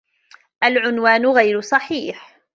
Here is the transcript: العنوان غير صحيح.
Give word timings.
العنوان 0.63 1.25
غير 1.25 1.61
صحيح. 1.61 2.35